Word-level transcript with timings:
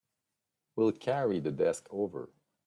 We'll 0.75 0.93
carry 0.93 1.39
the 1.39 1.51
desk 1.51 1.85
over. 1.91 2.31